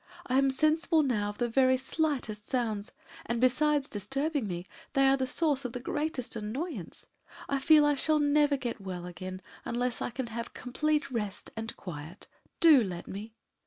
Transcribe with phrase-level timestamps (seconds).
[0.25, 2.91] I am sensible now of the very slightest sounds,
[3.27, 7.05] and besides disturbing me, they are a source of the greatest annoyance.
[7.47, 11.77] I feel I shall never get well again unless I can have complete rest and
[11.77, 12.27] quiet.
[12.59, 13.35] Do let me!"